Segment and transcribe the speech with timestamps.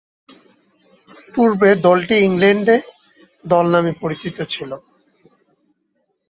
[1.33, 2.77] পূর্বে দলটি England A
[3.43, 4.71] দল নামে পরিচিত ছিল।